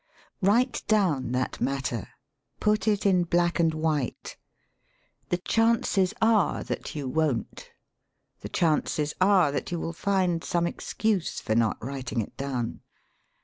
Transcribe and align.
Write 0.41 0.81
down 0.87 1.31
that 1.31 1.61
matter; 1.61 2.07
put 2.59 2.87
it 2.87 3.05
in 3.05 3.23
black 3.23 3.59
and 3.59 3.71
white. 3.75 4.35
The 5.29 5.37
chances 5.37 6.11
are 6.19 6.63
that 6.63 6.95
you 6.95 7.07
won't; 7.07 7.69
the 8.39 8.49
chances 8.49 9.13
are 9.21 9.51
that 9.51 9.71
you 9.71 9.77
wiU 9.79 9.93
find 9.93 10.43
some 10.43 10.65
excuse 10.65 11.39
for 11.39 11.53
not 11.53 11.77
writing 11.85 12.19
it 12.19 12.35
down. 12.35 12.81